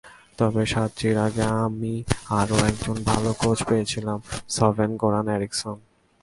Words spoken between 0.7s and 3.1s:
সাচ্চির আগে আমি আরও একজন